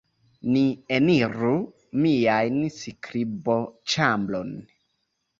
Ni 0.53 0.61
eniru 0.95 1.51
mian 2.05 2.57
skriboĉambron. 2.77 4.49